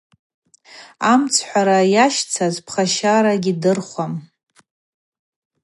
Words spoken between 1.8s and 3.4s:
йащцаз пхащара